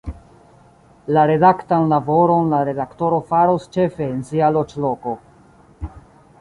[1.15, 5.15] La redaktan laboron la redaktoro faros ĉefe en sia loĝloko.